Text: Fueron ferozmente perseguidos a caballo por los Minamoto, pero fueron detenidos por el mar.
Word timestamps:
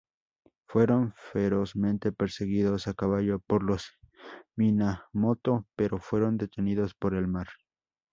Fueron 0.65 1.13
ferozmente 1.15 2.11
perseguidos 2.11 2.87
a 2.87 2.95
caballo 2.95 3.37
por 3.37 3.61
los 3.61 3.99
Minamoto, 4.55 5.67
pero 5.75 5.99
fueron 5.99 6.37
detenidos 6.39 6.95
por 6.95 7.13
el 7.13 7.27
mar. 7.27 7.49